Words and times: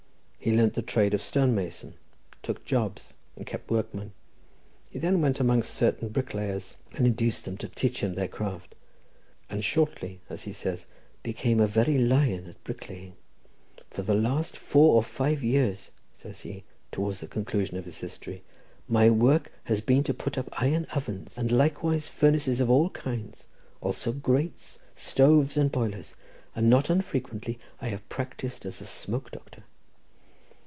He 0.43 0.51
learnt 0.57 0.73
the 0.73 0.81
trade 0.81 1.13
of 1.13 1.21
stonemason, 1.21 1.93
took 2.41 2.65
jobs, 2.65 3.13
and 3.35 3.45
kept 3.45 3.69
workmen. 3.69 4.11
He 4.89 4.97
then 4.97 5.21
went 5.21 5.39
amongst 5.39 5.71
certain 5.71 6.09
bricklayers, 6.09 6.77
and 6.95 7.05
induced 7.05 7.45
them 7.45 7.57
to 7.57 7.67
teach 7.69 7.99
him 8.01 8.15
their 8.15 8.27
craft; 8.27 8.73
"and 9.51 9.63
shortly," 9.63 10.19
as 10.31 10.41
he 10.41 10.51
says, 10.51 10.87
"became 11.21 11.59
a 11.59 11.67
very 11.67 11.99
lion 11.99 12.47
at 12.47 12.63
bricklaying. 12.63 13.13
For 13.91 14.01
the 14.01 14.15
last 14.15 14.57
four 14.57 14.95
or 14.95 15.03
five 15.03 15.43
years," 15.43 15.91
says 16.11 16.39
he, 16.39 16.63
towards 16.91 17.19
the 17.19 17.27
conclusion 17.27 17.77
of 17.77 17.85
his 17.85 17.99
history, 17.99 18.41
"my 18.87 19.11
work 19.11 19.51
has 19.65 19.79
been 19.79 20.03
to 20.05 20.11
put 20.13 20.39
up 20.39 20.49
iron 20.59 20.85
ovens, 20.95 21.37
and 21.37 21.51
likewise 21.51 22.07
furnaces 22.09 22.59
of 22.59 22.67
all 22.67 22.89
kinds, 22.89 23.45
also 23.79 24.11
grates, 24.11 24.79
stoves 24.95 25.55
and 25.55 25.71
boilers, 25.71 26.15
and 26.55 26.67
not 26.67 26.89
unfrequently 26.89 27.59
I 27.79 27.89
have 27.89 28.09
practised 28.09 28.65
as 28.65 28.81
a 28.81 28.87
smoke 28.87 29.29
doctor." 29.29 29.61